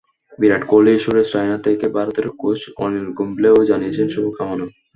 [0.39, 4.65] বিরাট কোহলি, সুরেশ রায়না থেকে ভারতের কোচ অনিল কুম্বলেও জানিয়েছেন শুভকামনা।